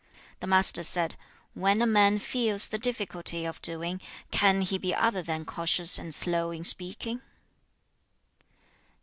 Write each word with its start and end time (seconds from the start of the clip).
The 0.39 0.47
Master 0.47 0.81
said, 0.81 1.13
'When 1.53 1.79
a 1.79 1.85
man 1.85 2.17
feels 2.17 2.69
the 2.69 2.79
difficulty 2.79 3.45
of 3.45 3.61
doing, 3.61 4.01
can 4.31 4.61
he 4.61 4.79
be 4.79 4.95
other 4.95 5.21
than 5.21 5.45
cautious 5.45 5.99
and 5.99 6.11
slow 6.15 6.49
in 6.49 6.63
speaking?' 6.63 7.21